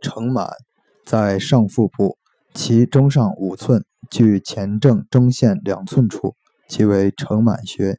[0.00, 0.48] 承满
[1.04, 2.18] 在上腹部，
[2.54, 6.34] 其中上五寸，距前正中线两寸处，
[6.68, 7.98] 即为承满穴。